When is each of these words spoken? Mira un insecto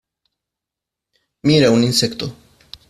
Mira 1.43 1.69
un 1.69 1.83
insecto 1.83 2.35